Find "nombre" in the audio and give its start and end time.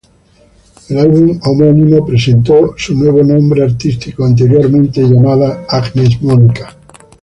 3.21-3.63